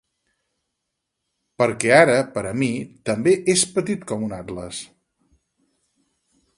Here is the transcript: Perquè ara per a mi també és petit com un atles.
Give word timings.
Perquè 1.63 1.91
ara 2.05 2.15
per 2.37 2.43
a 2.53 2.55
mi 2.63 2.71
també 3.11 3.35
és 3.55 3.67
petit 3.77 4.09
com 4.13 4.27
un 4.31 4.35
atles. 4.43 4.83